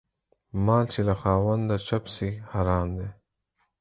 مال 0.65 0.85
چې 0.93 1.01
له 1.07 1.13
خاونده 1.21 1.75
چپ 1.87 2.03
سي 2.15 2.29
حرام 2.51 2.87
دى. 2.97 3.07